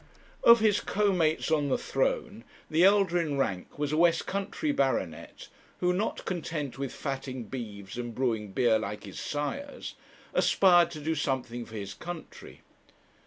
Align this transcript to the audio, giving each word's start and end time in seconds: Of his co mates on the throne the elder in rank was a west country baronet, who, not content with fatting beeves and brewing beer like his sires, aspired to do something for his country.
Of 0.43 0.61
his 0.61 0.79
co 0.79 1.13
mates 1.13 1.51
on 1.51 1.69
the 1.69 1.77
throne 1.77 2.43
the 2.71 2.83
elder 2.83 3.19
in 3.19 3.37
rank 3.37 3.77
was 3.77 3.91
a 3.91 3.97
west 3.97 4.25
country 4.25 4.71
baronet, 4.71 5.47
who, 5.79 5.93
not 5.93 6.25
content 6.25 6.79
with 6.79 6.91
fatting 6.91 7.43
beeves 7.43 7.99
and 7.99 8.15
brewing 8.15 8.51
beer 8.51 8.79
like 8.79 9.03
his 9.03 9.19
sires, 9.19 9.93
aspired 10.33 10.89
to 10.89 11.01
do 11.01 11.13
something 11.13 11.65
for 11.65 11.75
his 11.75 11.93
country. 11.93 12.61